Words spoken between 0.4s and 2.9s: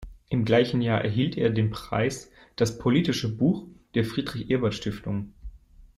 gleichen Jahr erhielt er den Preis „Das